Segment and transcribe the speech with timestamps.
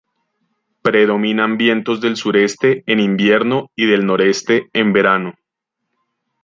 [0.81, 5.35] Predominan vientos del sureste en invierno y del noroeste en verano.